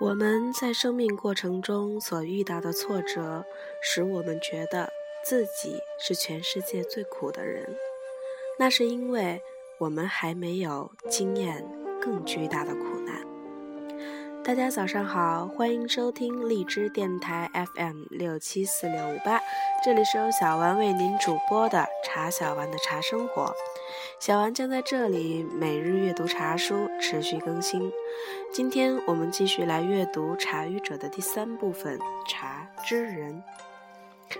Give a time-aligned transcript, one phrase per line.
[0.00, 3.44] 我们在生命过程中所遇到的挫折，
[3.80, 4.92] 使我们觉得
[5.24, 7.76] 自己是全世界最苦的人。
[8.58, 9.40] 那是因为
[9.78, 11.66] 我们还没有经验
[12.00, 13.33] 更巨大的苦难。
[14.44, 19.40] 大家早上好，欢迎收听荔枝电台 FM 六七四六五八，
[19.82, 23.50] 这里是由小丸为您主播的茶小丸的茶生活。
[24.20, 27.90] 小丸将在这里每日阅读茶书，持续更新。
[28.52, 33.42] 今天我们继续来阅读《茶语者》的第三部分《茶之人》。《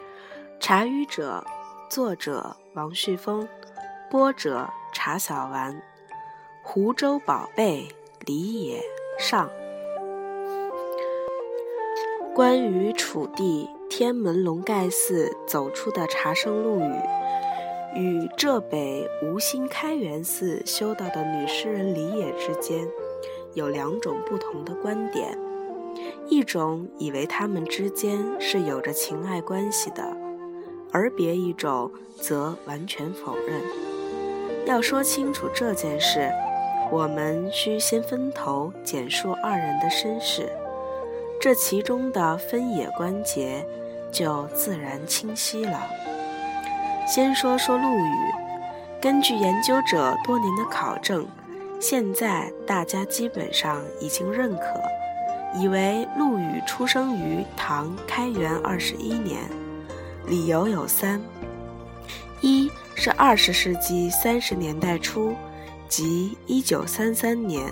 [0.60, 1.42] 茶语者》
[1.90, 3.48] 作者王旭峰，
[4.10, 5.82] 播者茶小丸。
[6.62, 7.88] 湖州宝贝
[8.26, 8.82] 李野
[9.18, 9.48] 上。
[12.34, 16.92] 关于楚地天门龙盖寺走出的茶圣陆羽。
[17.94, 22.88] 与浙北吴兴开元寺修道的女诗人李野之间，
[23.52, 25.38] 有两种不同的观点：
[26.28, 30.04] 一种以为他们之间是有着情爱关系的，
[30.90, 33.62] 而别一种则完全否认。
[34.66, 36.28] 要说清楚这件事，
[36.90, 40.50] 我们需先分头简述二人的身世，
[41.44, 43.62] 这其中的分野关节
[44.10, 45.78] 就自然清晰了。
[47.06, 48.32] 先说说陆羽，
[48.98, 51.26] 根据研究者多年的考证，
[51.78, 54.80] 现在大家基本上已经认可，
[55.54, 59.42] 以为陆羽出生于唐开元二十一年。
[60.26, 61.20] 理由有三：
[62.40, 65.34] 一是二十世纪三十年代初，
[65.90, 67.70] 即一九三三年，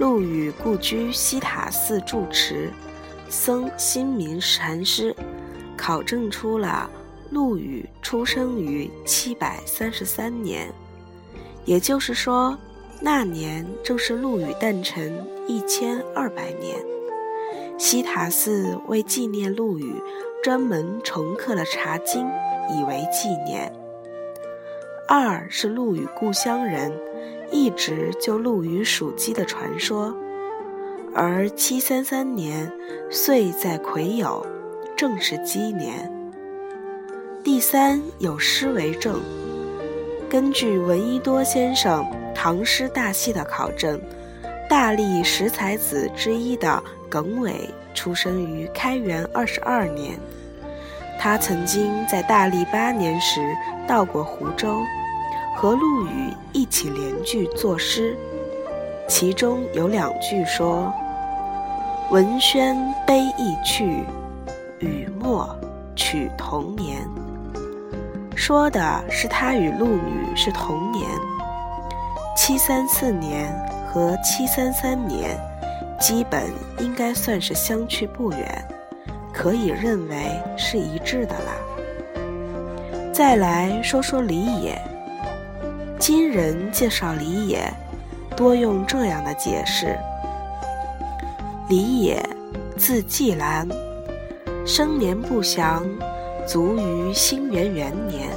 [0.00, 2.70] 陆羽故居西塔寺住持
[3.28, 5.14] 僧新民禅师
[5.76, 6.88] 考证出了。
[7.28, 10.72] 陆羽出生于七百三十三年，
[11.66, 12.56] 也就是说，
[12.98, 15.12] 那年正是陆羽诞辰
[15.46, 16.78] 一千二百年。
[17.76, 19.94] 西塔寺为纪念陆羽，
[20.42, 22.26] 专门重刻了茶经，
[22.70, 23.70] 以为纪念。
[25.06, 26.90] 二是陆羽故乡人
[27.50, 30.14] 一直就陆羽属鸡的传说，
[31.14, 32.70] 而七三三年
[33.10, 34.44] 岁在癸酉，
[34.96, 36.10] 正是鸡年。
[37.42, 39.18] 第三有诗为证，
[40.28, 44.00] 根据闻一多先生《唐诗大系》的考证，
[44.68, 50.18] 大历十才子之一的耿伟出生于开元二十二年。
[51.18, 53.40] 他曾经在大历八年时
[53.86, 54.80] 到过湖州，
[55.56, 58.16] 和陆羽一起联句作诗，
[59.08, 60.92] 其中有两句说
[62.10, 64.04] ：“文轩悲意去，
[64.78, 65.48] 雨墨
[65.94, 67.06] 取同年。”
[68.34, 71.06] 说的是他与陆羽是同年，
[72.34, 73.52] 七三四年
[73.92, 75.38] 和七三三年，
[76.00, 76.44] 基本
[76.78, 78.64] 应该算是相去不远，
[79.30, 81.52] 可以认为是一致的啦。
[83.12, 84.80] 再来说说李野，
[86.00, 87.70] 今人介绍李野，
[88.34, 89.98] 多用这样的解释：
[91.68, 92.26] 李野，
[92.78, 93.68] 字季兰，
[94.64, 95.86] 生年不详。
[96.48, 98.30] 卒于兴元元年，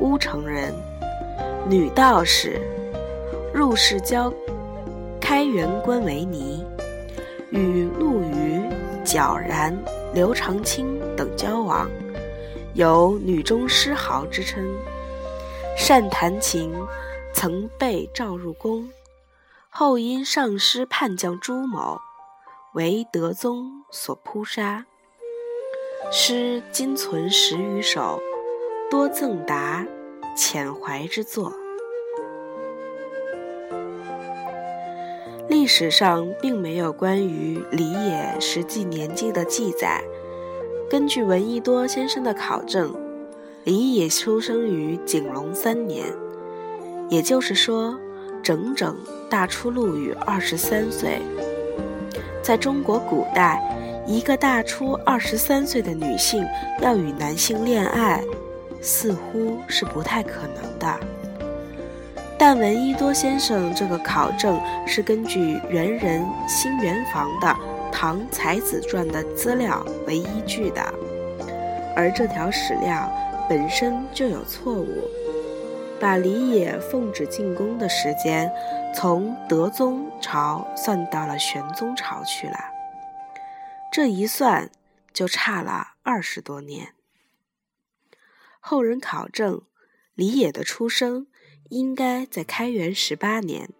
[0.00, 0.72] 乌城人，
[1.68, 2.60] 女道士，
[3.52, 4.32] 入仕交
[5.20, 6.64] 开元官为尼，
[7.50, 8.62] 与陆羽、
[9.04, 9.76] 皎然、
[10.14, 10.86] 刘长卿
[11.16, 11.90] 等交往，
[12.74, 14.64] 有女中诗豪之称。
[15.80, 16.74] 善弹琴，
[17.32, 18.90] 曾被召入宫，
[19.70, 22.00] 后因上师叛将朱某，
[22.74, 24.84] 为德宗所扑杀。
[26.10, 28.20] 诗今存十余首，
[28.90, 29.86] 多赠答、
[30.36, 31.52] 遣怀之作。
[35.48, 40.02] 历史上并没有关于李野实际年纪的记载。
[40.90, 42.94] 根据闻一多先生的考证，
[43.68, 46.06] 李野出生于景隆三年，
[47.10, 47.94] 也就是说，
[48.42, 48.96] 整整
[49.28, 51.18] 大出陆羽二十三岁。
[52.42, 53.62] 在中国古代。
[54.06, 56.42] 一个大出二十三岁的女性
[56.80, 58.24] 要与男性恋爱，
[58.80, 61.00] 似乎是不太可能的。
[62.38, 67.46] 但闻一多先生这个考证是根据元人新元房的
[67.92, 70.80] 《唐才子传》的资料为依据的，
[71.94, 73.12] 而这条史料
[73.48, 75.08] 本身就有错误，
[75.98, 78.52] 把李野奉旨进宫的时间
[78.94, 82.58] 从德宗朝算到了玄宗朝去了。
[83.90, 84.70] 这一算
[85.14, 86.94] 就差了二十多年。
[88.60, 89.62] 后人考证，
[90.14, 91.26] 李野的出生
[91.70, 93.70] 应该在开元十八年。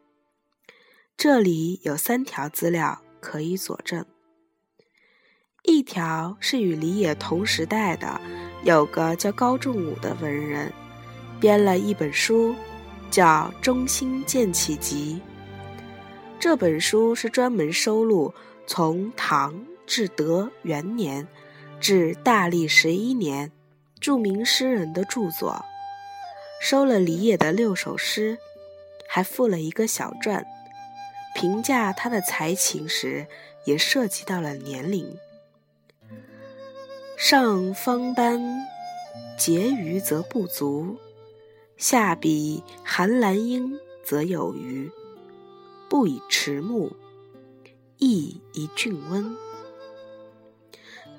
[1.15, 4.07] 这里有三条资料可以佐证。
[5.71, 8.19] 一条是与李野同时代的，
[8.65, 10.73] 有个叫高仲武的文人，
[11.39, 12.55] 编了一本书，
[13.11, 15.21] 叫《中兴建起集》。
[16.41, 18.33] 这本书是专门收录
[18.67, 21.29] 从唐至德元年
[21.79, 23.53] 至大历十一年
[24.01, 25.63] 著名诗人的著作，
[26.63, 28.39] 收了李野的六首诗，
[29.07, 30.43] 还附了一个小传，
[31.35, 33.27] 评价他的才情时
[33.67, 35.15] 也涉及到了年龄。
[37.21, 38.41] 上方斑
[39.37, 40.97] 结余则不足，
[41.77, 44.89] 下比寒兰英则有余。
[45.91, 46.93] 不以迟暮，
[47.97, 49.37] 亦以峻温。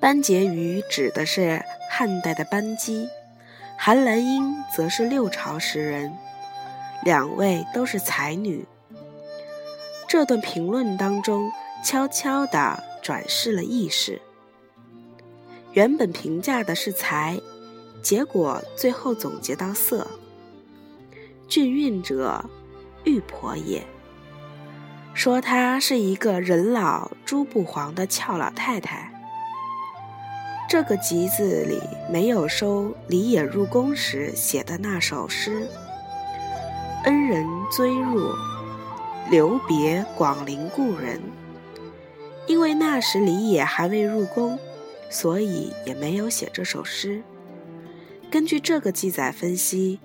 [0.00, 3.06] 班婕妤指的是汉代的班姬，
[3.76, 6.16] 韩兰英则是六朝诗人，
[7.04, 8.64] 两位都是才女。
[10.08, 11.52] 这段评论当中，
[11.84, 14.22] 悄悄地转世了意识。
[15.72, 17.40] 原本评价的是才，
[18.02, 20.06] 结果最后总结到色。
[21.48, 22.44] 俊韵者，
[23.04, 23.82] 玉婆也。
[25.14, 29.12] 说她是一个人老珠不黄的俏老太太。
[30.68, 31.80] 这个集子里
[32.10, 35.68] 没有收李野入宫时写的那首诗
[37.04, 38.32] ：“恩人追入，
[39.30, 41.20] 留别广陵故人。”
[42.46, 44.58] 因为那时李野还未入宫。
[45.10, 47.22] 所以也没有写这首诗。
[48.30, 49.98] 根据这个记载分析，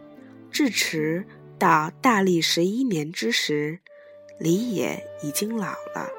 [0.50, 1.26] 至迟
[1.60, 3.80] 到大历十一年之时，
[4.40, 6.10] 李野已经老了，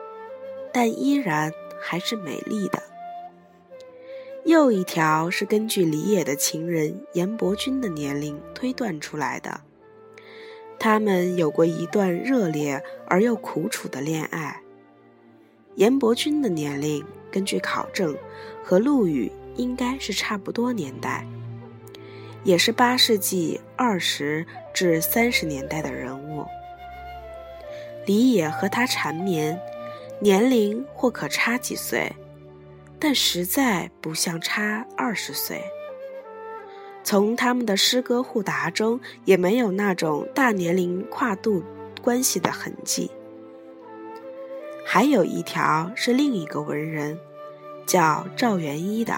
[0.72, 1.52] 但依然
[1.82, 2.80] 还是美丽的。
[4.44, 9.62] 又一条是根据李野的情人严伯钧的年龄推断出来的，
[10.78, 14.62] 他们有过一段热烈而又苦楚的恋爱。
[15.74, 17.04] 严伯钧的年龄。
[17.28, 18.16] 根据考证，
[18.68, 21.24] 和陆羽应该是差不多年代，
[22.42, 26.44] 也是八世纪二十至三十年代的人物。
[28.06, 29.56] 李野和他缠绵，
[30.18, 32.12] 年龄或可差几岁，
[32.98, 35.62] 但实在不像差二十岁。
[37.04, 41.62] 从他们的诗歌互答中，也没有那种大年龄跨度
[42.02, 43.12] 关系的痕迹。
[44.84, 47.16] 还有一条是另一个文人。
[47.86, 49.14] 叫赵元一的，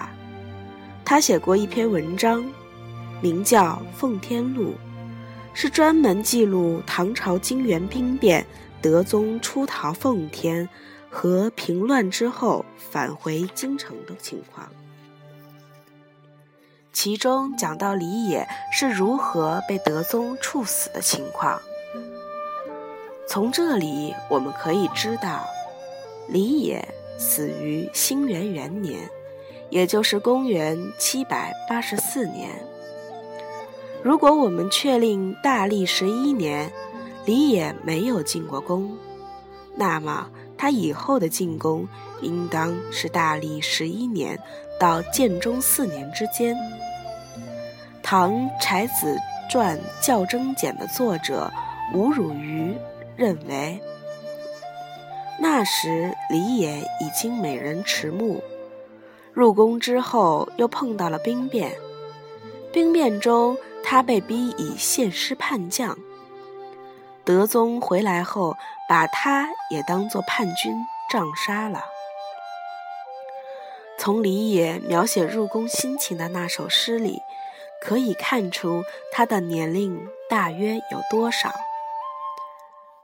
[1.03, 2.45] 他写过一篇文章，
[3.19, 4.71] 名叫《奉天录》，
[5.53, 8.45] 是专门记录唐朝金元兵变、
[8.79, 10.69] 德宗出逃奉天
[11.09, 14.69] 和平乱之后返回京城的情况。
[16.93, 21.59] 其中讲到李野是如何被德宗处死的情况。
[23.27, 25.45] 从这里我们可以知道，
[26.27, 26.87] 李野。
[27.19, 28.97] 死于兴元元年，
[29.69, 32.49] 也就是公元七百八十四年。
[34.01, 36.71] 如果我们确定大历十一年
[37.25, 38.97] 李野没有进过宫，
[39.75, 41.85] 那么他以后的进宫
[42.21, 44.39] 应当是大历十一年
[44.79, 46.55] 到建中四年之间。
[48.01, 49.17] 《唐才子
[49.51, 51.51] 传校征简》的作者
[51.93, 52.73] 吴汝愚
[53.17, 53.77] 认为。
[55.41, 58.43] 那时，李野已经美人迟暮。
[59.31, 61.71] 入宫之后，又碰到了兵变。
[62.73, 65.97] 兵变中，他被逼以献师叛将。
[67.23, 68.57] 德宗回来后，
[68.89, 70.75] 把他也当作叛军
[71.09, 71.85] 杖杀了。
[73.97, 77.21] 从李野描写入宫心情的那首诗里，
[77.81, 81.49] 可以看出他的年龄大约有多少。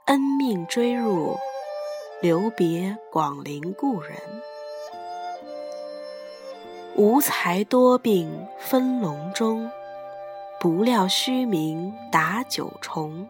[0.06, 1.38] 恩命追入。
[2.22, 4.18] 留别广陵故人，
[6.96, 9.70] 无才多病分笼中，
[10.60, 13.30] 不料虚名达九重。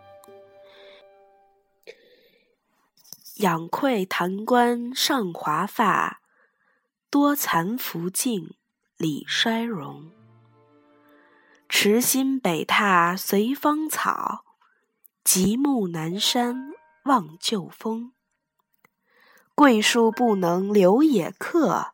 [3.37, 6.21] 仰愧弹冠上华发，
[7.09, 8.55] 多残福尽
[8.97, 10.11] 李衰容。
[11.67, 14.45] 池心北踏随芳草，
[15.23, 16.71] 极目南山
[17.05, 18.11] 望旧峰。
[19.57, 21.93] 桂树不能留野客，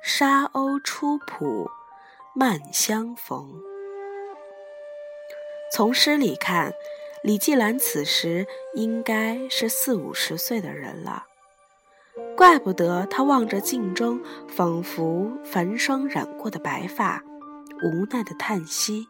[0.00, 1.68] 沙鸥出浦
[2.36, 3.52] 慢相逢。
[5.72, 6.72] 从诗里看，
[7.24, 11.24] 李季兰此时应该是四五十岁的人了，
[12.36, 17.20] 怪不得他望着镜中仿佛繁霜染过的白发，
[17.82, 19.08] 无奈的叹息。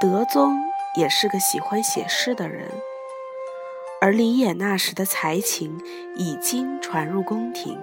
[0.00, 0.58] 德宗
[0.96, 2.68] 也是个喜欢写诗的人。
[4.04, 5.80] 而李野那时的才情
[6.14, 7.80] 已经传入宫廷。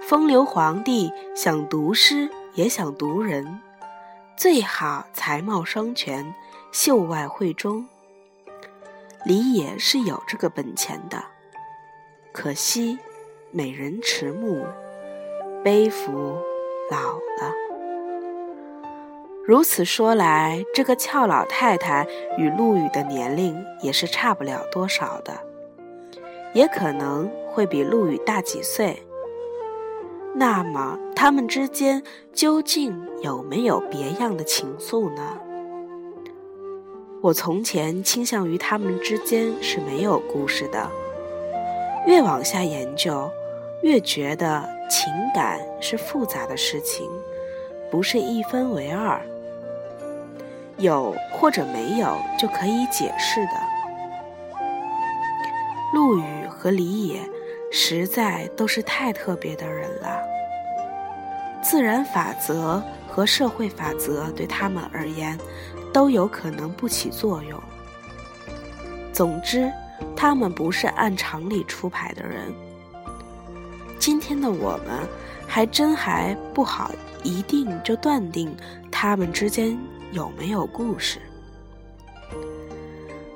[0.00, 3.60] 风流皇帝想读诗，也想读人，
[4.38, 6.34] 最好才貌双全，
[6.72, 7.86] 秀外慧中。
[9.26, 11.24] 李野是有这个本钱的，
[12.32, 12.98] 可惜
[13.50, 14.64] 美人迟暮，
[15.62, 16.38] 悲服
[16.90, 17.69] 老了。
[19.50, 22.06] 如此说来，这个俏老太太
[22.38, 25.32] 与陆羽的年龄也是差不了多少的，
[26.52, 29.02] 也可能会比陆羽大几岁。
[30.36, 32.00] 那么，他们之间
[32.32, 35.36] 究竟有没有别样的情愫呢？
[37.20, 40.88] 我从前倾向于他们之间是没有故事的，
[42.06, 43.28] 越往下研究，
[43.82, 47.10] 越觉得情感是复杂的事情，
[47.90, 49.20] 不是一分为二，
[50.80, 53.52] 有或者没有就可以解释的。
[55.94, 57.20] 陆羽和李野。
[57.72, 60.20] 实在都是太特别的人了。
[61.62, 65.38] 自然法则和社会法则对他们而言，
[65.92, 67.62] 都有可能不起作用。
[69.12, 69.70] 总之，
[70.16, 72.52] 他们不是按常理出牌的人。
[74.00, 75.06] 今天的我们，
[75.46, 76.90] 还真还不好
[77.22, 78.52] 一定就断定
[78.90, 79.78] 他们之间
[80.12, 81.18] 有没有故事。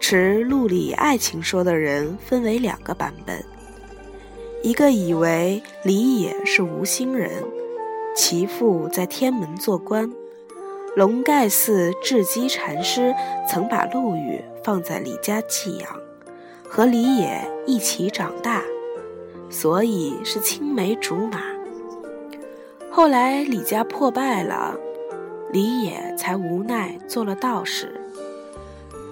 [0.01, 3.45] 持陆里爱情说的人分为两个版本。
[4.63, 7.31] 一个以为李野是无心人，
[8.17, 10.11] 其父在天门做官，
[10.97, 13.15] 龙盖寺智积禅师
[13.49, 16.01] 曾把陆羽放在李家寄养，
[16.67, 18.63] 和李野一起长大，
[19.51, 21.43] 所以是青梅竹马。
[22.91, 24.75] 后来李家破败了，
[25.55, 28.01] 李野才无奈做了道士，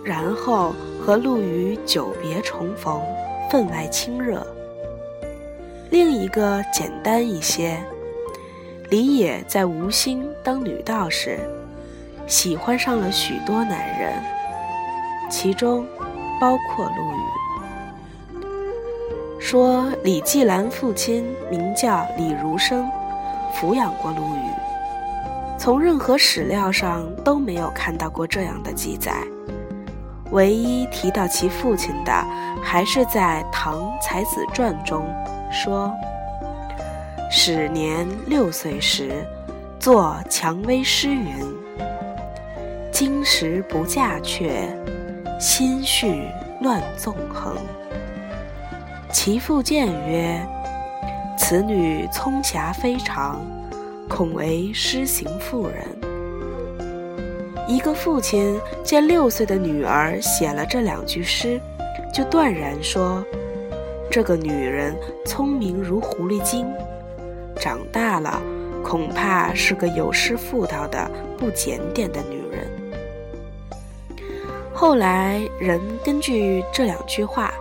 [0.05, 3.01] 然后和陆羽久别重逢，
[3.49, 4.45] 分外亲热。
[5.91, 7.81] 另一个简单一些，
[8.91, 11.39] 李野在吴兴当女道士，
[12.27, 14.13] 喜欢上了许多男人，
[15.31, 15.87] 其中
[16.41, 17.23] 包括陆羽。
[19.39, 22.91] 说李继兰父亲名叫李如生，
[23.55, 24.52] 抚养过陆羽，
[25.63, 29.15] 从任何史料上都没有看到过这样的记载，
[30.33, 32.13] 唯一提到其父亲的，
[32.61, 35.07] 还是在《唐才子传》中。
[35.53, 35.89] 说，
[37.31, 39.25] 始年六岁时，
[39.79, 41.33] 作蔷薇诗云
[42.91, 44.69] ：“今时不嫁却，
[45.39, 46.27] 心绪
[46.61, 47.55] 乱纵横。”
[49.15, 50.45] 其父见曰
[51.39, 53.41] ：“此女聪霞非常，
[54.15, 55.87] 恐为诗行妇人。”
[57.67, 61.59] 一个父亲见六岁的女儿写了这两句诗，
[62.13, 63.25] 就断然说。
[64.11, 66.71] 这个女人聪明如狐狸精，
[67.59, 68.43] 长大了
[68.85, 72.71] 恐怕是个有失妇道的不检点的女人。
[74.75, 77.55] 后来人根据这两句话，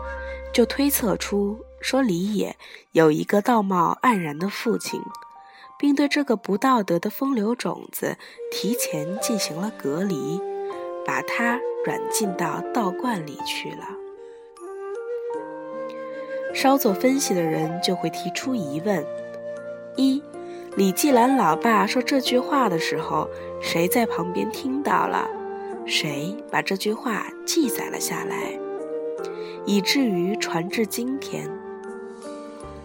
[0.51, 2.53] 就推测出说李野
[2.91, 5.01] 有一个道貌岸然的父亲，
[5.81, 8.15] 并对这个不道德的风流种子
[8.51, 10.39] 提前进行了隔离，
[11.03, 13.89] 把他软禁到道观里去了。
[16.53, 19.03] 稍作分析的人就会提出疑问：
[19.95, 20.21] 一，
[20.75, 23.27] 李继兰老爸说这句话的时候，
[23.59, 25.27] 谁在旁边听到了？
[25.87, 28.55] 谁把这句话记载了下来，
[29.65, 31.49] 以至于传至今天？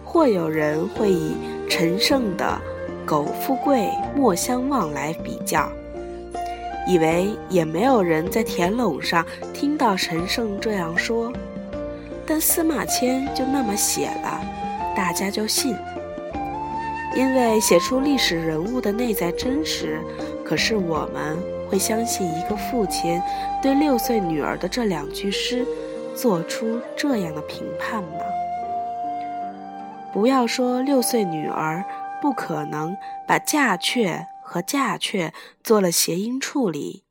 [0.03, 1.35] 或有人会以
[1.69, 2.59] 陈胜的
[3.07, 5.71] “苟富贵，莫相忘”来比较，
[6.85, 11.31] 以为也没有人在田垄上听到陈胜这样说。
[12.25, 14.41] 但司马迁就那么写了，
[14.93, 15.73] 大家就信，
[17.15, 20.01] 因为写出历史人物的内在真实。
[20.43, 21.37] 可是我们
[21.69, 23.21] 会相信一个父亲
[23.61, 25.65] 对六岁女儿的这两句诗，
[26.13, 28.19] 做出这样的评判吗？
[30.11, 31.83] 不要说六岁女儿
[32.21, 32.95] 不可能
[33.27, 35.33] 把嫁雀和嫁雀
[35.63, 37.05] 做了谐音处理，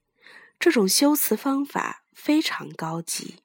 [0.58, 3.36] 这种修辞方法非常高级。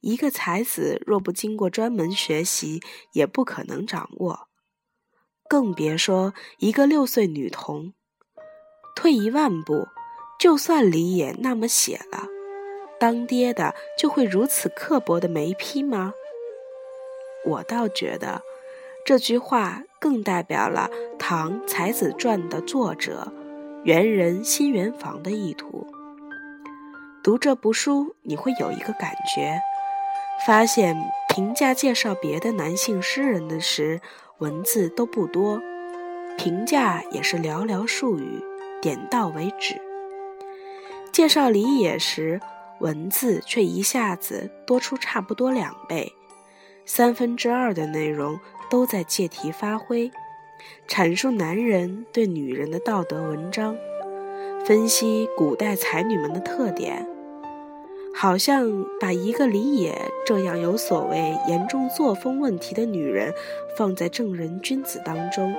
[0.00, 2.82] 一个才子若不经过专门学习，
[3.12, 4.48] 也不可能掌握，
[5.48, 7.94] 更别说一个六岁女童。
[8.94, 9.88] 退一万步，
[10.38, 12.28] 就算李野那么写了，
[13.00, 16.12] 当爹的就会如此刻薄的没批吗？
[17.46, 18.42] 我倒觉得，
[19.04, 23.32] 这句话更代表了《唐才子传》的作者
[23.84, 25.86] 元人心圆房的意图。
[27.22, 29.58] 读这部书，你会有一个感觉，
[30.46, 30.94] 发现
[31.30, 33.98] 评价介绍别的男性诗人的时，
[34.40, 35.58] 文字都不多，
[36.36, 38.42] 评价也是寥寥数语，
[38.82, 39.80] 点到为止。
[41.12, 42.42] 介绍李野时，
[42.80, 46.12] 文字却一下子多出差不多两倍，
[46.84, 48.38] 三分之二的内容
[48.70, 50.10] 都在借题发挥，
[50.88, 53.76] 阐述男人对女人的道德文章，
[54.64, 57.06] 分析古代才女们的特点，
[58.14, 63.32] 好像把一个李野这样有所谓严重作风问题的女人
[63.76, 65.54] 放在正人君子当中，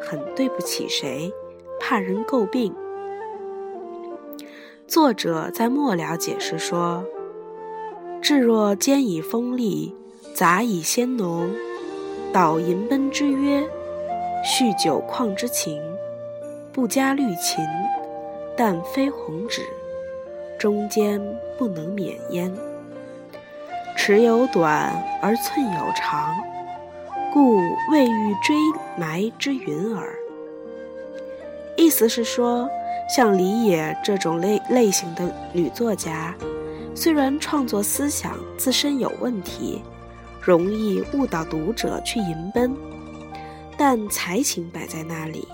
[0.00, 1.32] 很对不起谁，
[1.80, 2.74] 怕人诟病。
[4.86, 7.04] 作者在末了解释说
[8.20, 9.94] ：“至若兼以锋利，
[10.34, 11.48] 杂以鲜浓，
[12.32, 13.62] 导银奔之约，
[14.44, 15.82] 叙酒况之情，
[16.72, 17.64] 不加绿琴，
[18.56, 19.62] 但非红纸，
[20.58, 21.20] 中间
[21.58, 22.52] 不能免焉。
[23.96, 26.34] 尺有短而寸有长，
[27.32, 27.58] 故
[27.90, 28.56] 未欲追
[28.96, 30.08] 埋之云耳。”
[31.76, 32.68] 意思是说。
[33.12, 36.32] 像李野这种类类型的女作家，
[36.94, 39.82] 虽然创作思想自身有问题，
[40.40, 42.74] 容易误导读者去迎奔，
[43.76, 45.46] 但才情摆在那里。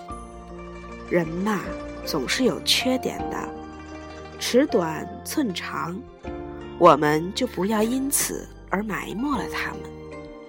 [1.09, 1.61] 人嘛，
[2.05, 3.37] 总是有缺点的，
[4.39, 5.99] 尺短寸长，
[6.77, 9.81] 我们就不要因此而埋没了他们。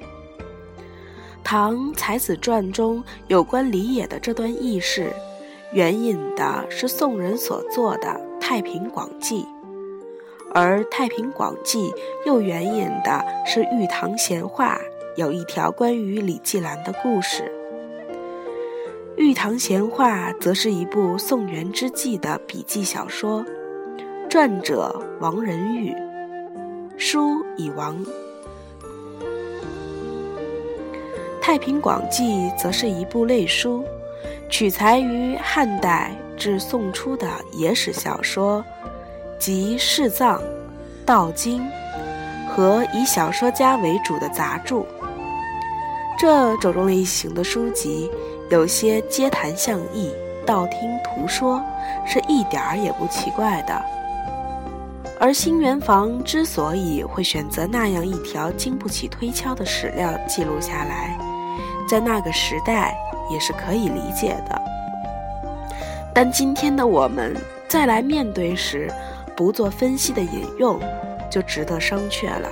[1.51, 5.13] 《唐才子传》中有关李野的这段轶事。
[5.73, 8.09] 援引的是宋人所作的
[8.41, 9.43] 《太平广记》，
[10.55, 11.91] 而《太平广记》
[12.25, 14.77] 又援引的是《玉堂闲话》，
[15.17, 17.53] 有一条关于李继兰的故事。
[19.21, 23.45] 《玉堂闲话》则是一部宋元之际的笔记小说，
[24.31, 25.95] 撰者王仁玉，
[26.97, 28.05] 书已亡。
[31.41, 32.25] 《太平广记》
[32.57, 33.85] 则是一部类书。
[34.51, 38.65] 取材于汉代至宋初的野史小说，
[39.39, 40.41] 及释藏、
[41.07, 41.65] 道经
[42.49, 44.85] 和以小说家为主的杂著。
[46.19, 48.11] 这种类型的书籍，
[48.51, 50.13] 有些街谈巷议、
[50.45, 51.63] 道听途说，
[52.07, 53.83] 是一点儿也不奇怪的。
[55.21, 61.17] 而新元房之所以会选择那样一条经不起推敲的史料记录下来，
[61.89, 62.97] 在那个时代。
[63.31, 64.59] 也是可以理解的，
[66.15, 67.37] 但今天的我们
[67.69, 68.91] 再来面对时，
[69.39, 70.81] 不做分析的引用，
[71.31, 72.51] 就值得商榷了。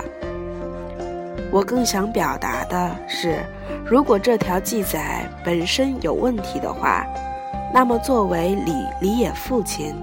[1.51, 3.43] 我更想表达的是，
[3.85, 7.05] 如果这条记载本身有问题的话，
[7.73, 8.71] 那么作为李
[9.01, 9.93] 李野父亲，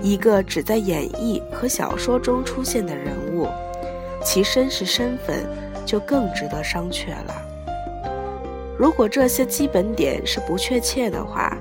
[0.00, 3.46] 一个只在演义和小说中出现的人物，
[4.24, 5.46] 其身世身份
[5.84, 7.34] 就更值得商榷了。
[8.78, 11.54] 如果这些基本点是不确切的话，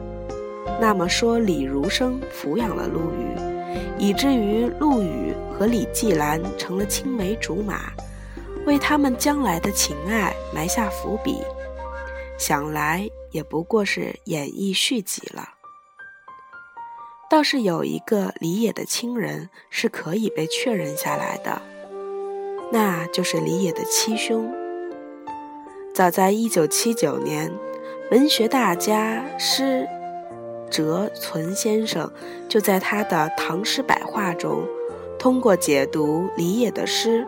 [0.80, 3.53] 那么说李儒生抚养了陆羽，
[3.98, 7.92] 以至于陆羽和李继兰成了青梅竹马，
[8.66, 11.42] 为他们将来的情爱埋下伏笔，
[12.38, 15.50] 想来也不过是演绎续集了。
[17.30, 21.62] 倒是有一个李野的亲人是可以被确认下来的，
[22.72, 24.54] 那就是李野的七兄。
[25.96, 27.52] 早在一九七九年，
[28.12, 29.88] 文学大家诗
[30.74, 32.12] 哲存先生
[32.50, 34.64] 就在他的《唐诗百话》中，
[35.20, 37.28] 通过解读李野的诗，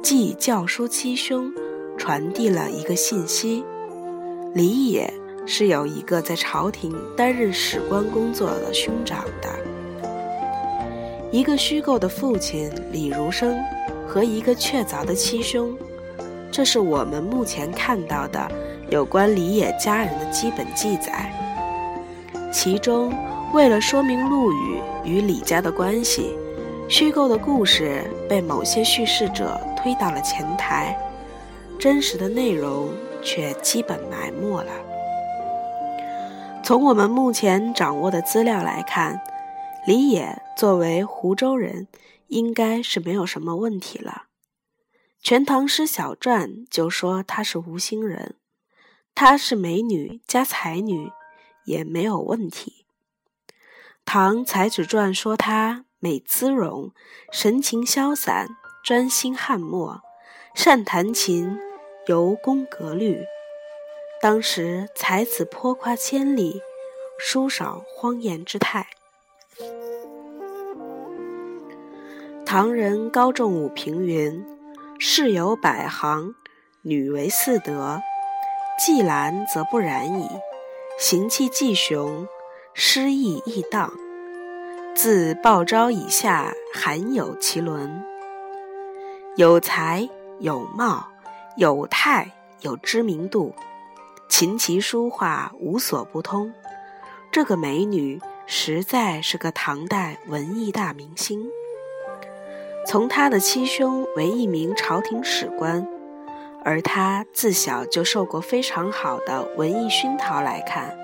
[0.00, 1.52] 既教书七兄，
[1.98, 3.64] 传递了一个信息：
[4.54, 5.12] 李野
[5.44, 9.48] 是有一个在朝廷担任史官工作的兄长的，
[11.32, 13.58] 一个虚构的父亲李如生
[14.06, 15.76] 和一个确凿的七兄。
[16.52, 18.48] 这是我们目前看到的
[18.88, 21.34] 有关李野家人的基本记载。
[22.50, 23.12] 其中，
[23.52, 26.34] 为了说明陆羽与李家的关系，
[26.88, 30.98] 虚构的故事被某些叙事者推到了前台，
[31.78, 32.88] 真实的内容
[33.22, 34.72] 却基本埋没了。
[36.64, 39.20] 从我们目前掌握的资料来看，
[39.86, 41.86] 李野作为湖州人，
[42.28, 44.24] 应该是没有什么问题了。
[45.26, 48.36] 《全唐诗小传》就说她是吴兴人，
[49.14, 51.10] 她是美女加才女，
[51.68, 52.86] 也没有问题。
[54.04, 56.92] 《唐才子传》说她美姿容，
[57.30, 58.46] 神情潇洒，
[58.82, 60.00] 专心翰墨，
[60.54, 61.58] 善弹琴，
[62.06, 63.22] 尤工格律。
[64.22, 66.62] 当时才子颇夸千里，
[67.18, 68.86] 书少荒言之态。
[72.46, 74.42] 唐人高仲武评云
[74.98, 76.34] ：“世有百行，
[76.80, 78.00] 女为四德。
[78.80, 80.26] 既兰则不然矣。
[81.00, 82.26] 行气既雄，
[82.74, 83.92] 诗意亦荡。
[84.96, 88.02] 自鲍昭以下，罕有其伦。
[89.36, 90.08] 有才，
[90.40, 91.06] 有貌，
[91.56, 92.32] 有态，
[92.62, 93.54] 有知名度。
[94.28, 96.52] 琴棋书画无所不通。
[97.30, 101.48] 这个美女实在是个唐代文艺大明星。”
[102.84, 105.86] 从她的七兄为一名朝廷史官，
[106.64, 110.96] 而他自小就受过非常好的文艺熏陶来看，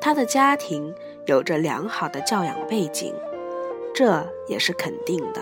[0.00, 0.94] 他的家庭
[1.26, 3.14] 有着良好的教养背景，
[3.94, 5.40] 这也是肯定的。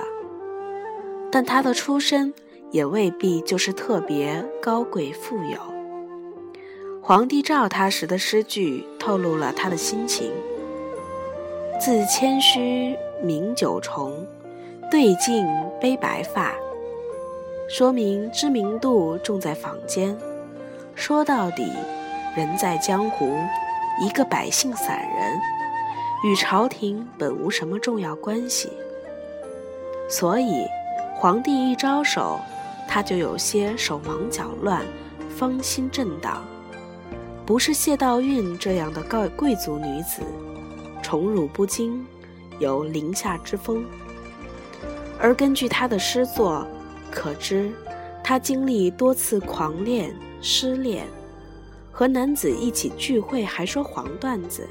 [1.31, 2.33] 但他的出身
[2.71, 5.59] 也未必就是特别高贵富有。
[7.03, 10.33] 皇帝召他时的诗句透露了他的心情
[11.79, 14.27] ：“自谦虚名九重。”
[14.91, 15.45] 对镜
[15.81, 16.55] 悲白发，
[17.67, 20.17] 说明知名度重在坊间。
[20.95, 21.73] 说到底，
[22.37, 23.39] 人在江湖，
[24.01, 25.41] 一个百姓散人，
[26.25, 28.71] 与朝廷本无什么重要关系。
[30.09, 30.67] 所以，
[31.17, 32.39] 皇帝一招手，
[32.87, 34.85] 他就有些手忙脚乱，
[35.35, 36.45] 芳心震荡。
[37.47, 40.23] 不是谢道韫这样的高贵族女子，
[41.03, 42.07] 宠辱不惊，
[42.59, 43.85] 有凌下之风。
[45.19, 46.67] 而根据他的诗作，
[47.15, 47.71] 可知
[48.23, 51.07] 他经历多次狂恋、失恋，
[51.93, 54.67] 和男子一起聚会还说黄段子，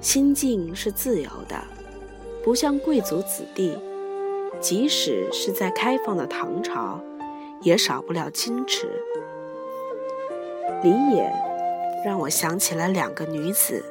[0.00, 1.56] 心境是自由的，
[2.42, 3.78] 不像贵族子弟，
[4.60, 7.00] 即使是在开放的唐朝，
[7.62, 8.88] 也少不了矜持。
[10.82, 11.32] 李野
[12.04, 13.84] 让我想起了两个女子，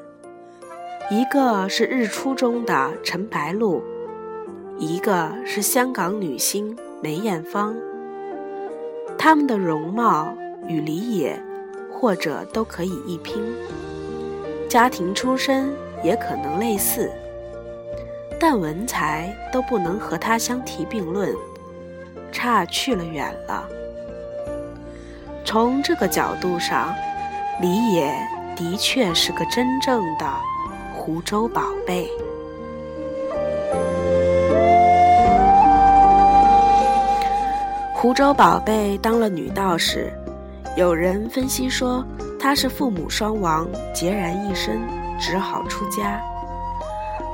[1.10, 3.82] 一个是日出中的陈白露。
[4.78, 7.76] 一个是香港女星梅艳芳，
[9.18, 10.34] 他们的容貌
[10.68, 11.40] 与李野
[11.92, 13.44] 或者都可以一拼，
[14.70, 15.72] 家庭出身
[16.04, 17.12] 也可能类似，
[18.40, 21.36] 但文才都不能和他相提并论，
[22.32, 23.68] 差去了远了。
[25.44, 26.96] 从这个角度上，
[27.62, 28.16] 李野
[28.56, 30.26] 的确是个真正的
[30.96, 32.10] 湖州宝贝。
[37.98, 40.12] 湖州宝贝当了女道士，
[40.76, 42.06] 有人分析说
[42.38, 44.82] 她是父母双亡，孑然一身，
[45.18, 46.22] 只好出家。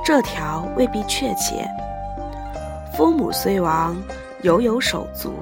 [0.04, 1.68] 这条未必确切。
[2.96, 4.00] 父母虽亡，
[4.42, 5.34] 犹有手足，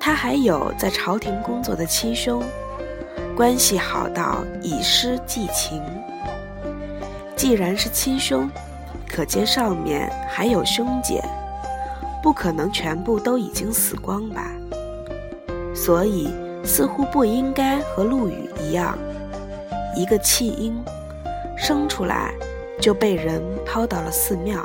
[0.00, 2.42] 她还有在朝廷工作的亲兄，
[3.36, 5.82] 关系好到以诗寄情。
[7.36, 8.50] 既然是亲兄，
[9.06, 11.22] 可见上面还有兄姐。
[12.22, 14.52] 不可能全部都已经死光吧，
[15.74, 16.28] 所以
[16.64, 18.96] 似乎不应该和陆羽一样，
[19.96, 20.80] 一个弃婴
[21.58, 22.32] 生出来
[22.80, 24.64] 就被人抛到了寺庙。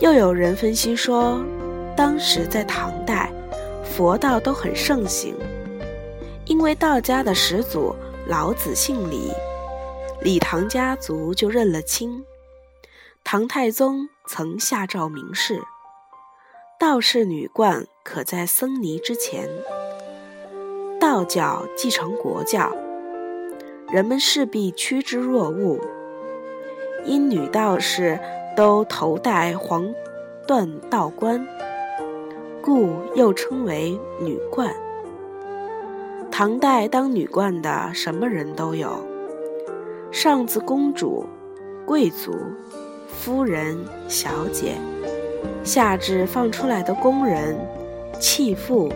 [0.00, 1.40] 又有人分析说，
[1.96, 3.32] 当时在唐代，
[3.82, 5.34] 佛道都很盛行，
[6.44, 7.94] 因为道家的始祖
[8.26, 9.30] 老子姓李，
[10.20, 12.22] 李唐家族就认了亲。
[13.22, 15.60] 唐太宗曾下诏明示，
[16.80, 19.50] 道士女冠可在僧尼之前。
[20.98, 22.74] 道教继承国教，
[23.90, 25.78] 人们势必趋之若鹜。
[27.04, 28.18] 因女道士
[28.56, 29.94] 都头戴黄
[30.48, 31.46] 缎道冠，
[32.62, 34.74] 故又称为女冠。
[36.30, 39.06] 唐代当女冠的什么人都有，
[40.10, 41.26] 上自公主、
[41.84, 42.32] 贵族。
[43.18, 44.74] 夫人、小姐，
[45.62, 47.56] 下至放出来的工人、
[48.20, 48.92] 弃妇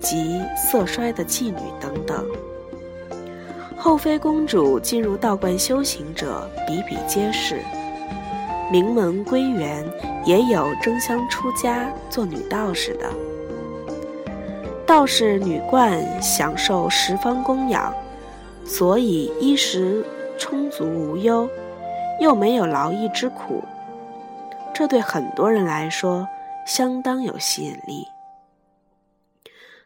[0.00, 2.24] 及色衰的妓女等等，
[3.76, 7.60] 后妃公主进入道观修行者比比皆是。
[8.72, 9.84] 名门闺园
[10.24, 13.10] 也有争相出家做女道士的。
[14.86, 17.92] 道士女冠享受十方供养，
[18.64, 20.04] 所以衣食
[20.38, 21.48] 充足无忧。
[22.20, 23.64] 又没有劳役之苦，
[24.74, 26.28] 这对很多人来说
[26.66, 28.06] 相当有吸引力。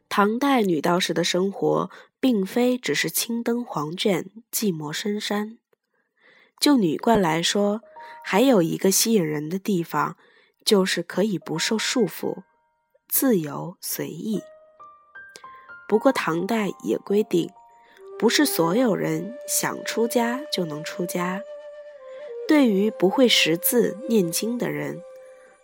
[0.09, 5.59] 唐代女道士的生活并非只是青灯黄卷、寂寞深山。
[6.59, 7.83] 就女冠来说，
[8.25, 10.17] 还有一个吸引人的地方，
[10.65, 12.43] 就是可以不受束缚，
[13.09, 14.43] 自由随意。
[15.89, 17.51] 不过唐代也规定，
[18.19, 21.41] 不是所有人想出家就能出家。
[22.47, 25.01] 对于不会识字念经的人，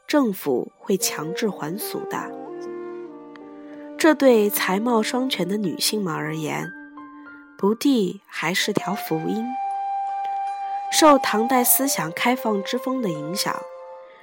[0.06, 2.30] 政府会强制还俗的。
[3.98, 6.72] 这对才貌双全的女性们而言，
[7.58, 9.44] 不地还是条福音。
[10.90, 13.54] 受唐代思想开放之风的影响，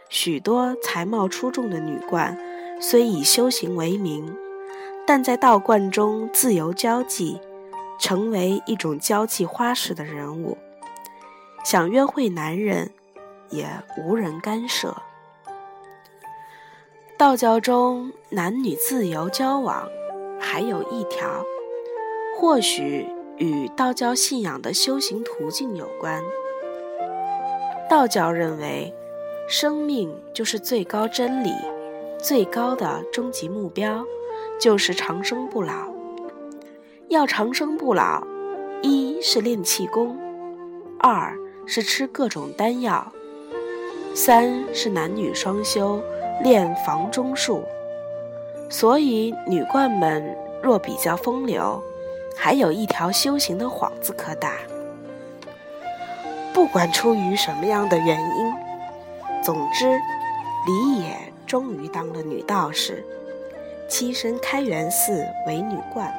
[0.09, 2.35] 许多才貌出众的女冠
[2.81, 4.35] 虽以修行为名，
[5.05, 7.39] 但在道观中自由交际，
[7.99, 10.57] 成为一种交际花式的人物。
[11.69, 12.91] 想约会男人，
[13.49, 14.95] 也无人干涉。
[17.17, 19.85] 道教中男女自由交往，
[20.39, 21.43] 还有一条，
[22.39, 26.23] 或许与道教信仰的修行途径有关。
[27.89, 28.95] 道教认为，
[29.49, 31.51] 生命就是最高真理，
[32.17, 34.05] 最高的终极目标
[34.57, 35.89] 就是长生不老。
[37.09, 38.25] 要长生不老，
[38.81, 40.17] 一是练气功，
[41.01, 43.11] 二是吃各种丹药，
[44.15, 46.01] 三是男女双修。
[46.43, 47.63] 练房中术，
[48.69, 51.81] 所以女冠们若比较风流，
[52.35, 54.51] 还有一条修行的幌子可打。
[56.53, 58.53] 不管出于什么样的原因，
[59.41, 59.97] 总之，
[60.67, 63.03] 李野终于当了女道士，
[63.89, 66.13] 栖身开元寺为女冠。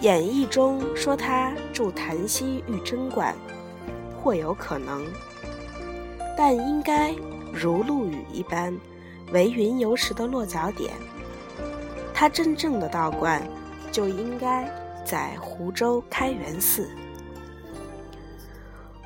[0.00, 3.34] 演义中说她住潭溪玉贞观，
[4.24, 5.04] 或有可能，
[6.34, 7.14] 但应该。
[7.52, 8.76] 如陆羽一般，
[9.32, 10.92] 为云游时的落脚点。
[12.12, 13.40] 他真正的道观
[13.92, 14.68] 就应该
[15.04, 16.88] 在湖州开元寺。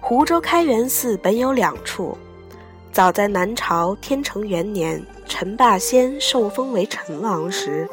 [0.00, 2.16] 湖州开元寺本有两处，
[2.90, 7.86] 早在南朝天成元年，陈霸先受封为陈王时，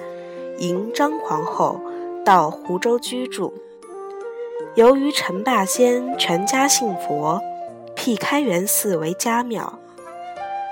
[0.59, 1.81] 迎张皇后
[2.23, 3.53] 到湖州居住。
[4.75, 7.41] 由于陈霸先全家信佛，
[7.95, 9.79] 辟开元寺为家庙。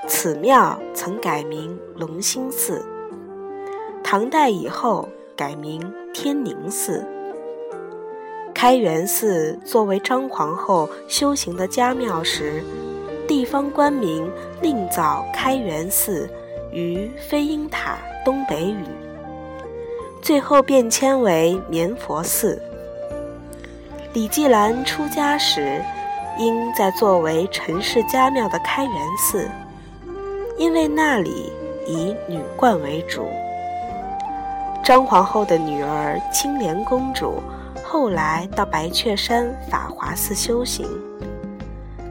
[0.10, 2.86] 此庙曾改名龙兴寺，
[4.04, 5.82] 唐代以后改名
[6.13, 7.08] 天宁寺。
[8.54, 12.62] 开元寺作为张皇后修行的家庙时，
[13.26, 14.30] 地方官民
[14.62, 16.30] 另造开元寺
[16.74, 18.84] 于飞鹰塔东北隅，
[20.22, 22.62] 最后变迁为绵佛寺。
[24.13, 25.84] 李继兰出家时，
[26.38, 29.49] 应在作为陈氏家庙的开元寺。
[30.56, 31.52] 因为那里
[31.88, 33.28] 以女冠为主，
[34.84, 37.41] 张皇后的女儿青莲公主
[37.84, 40.88] 后来到白雀山法华寺修行，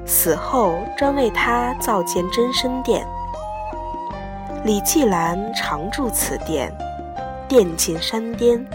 [0.05, 3.07] 死后专为她造建真身殿。
[4.65, 6.77] 李继兰常住此殿，
[7.47, 8.67] 殿近山巅，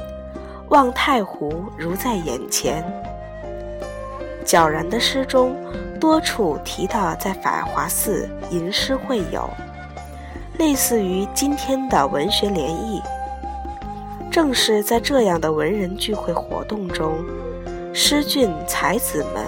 [0.70, 2.82] 望太湖如在眼前。
[4.48, 5.56] 皎然的诗中。
[6.00, 9.50] 多处提到在法华寺吟诗会友，
[10.60, 13.02] 类似于今天的文学联谊。
[14.32, 17.16] 正是在这样的文人聚会活动中，
[17.96, 19.44] 诗俊才子们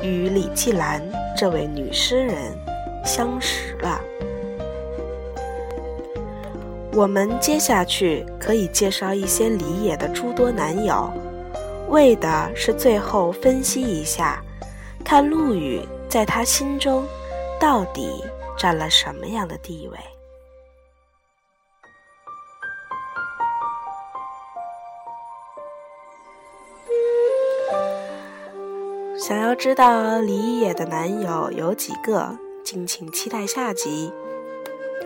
[0.00, 1.02] 与李继兰
[1.36, 2.36] 这位女诗人
[3.04, 4.00] 相识了。
[6.92, 11.12] 我们接下去可以介绍一些李野的诸多男友，
[11.88, 14.42] 为的是最后分析一下。
[15.04, 17.06] 看陆羽在他心中
[17.58, 18.22] 到底
[18.58, 19.98] 占了什么样的地位？
[29.18, 34.12] 想要知道李野的男友有几个，敬请期待下集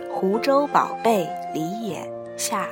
[0.13, 2.67] 《湖州宝贝李野》下。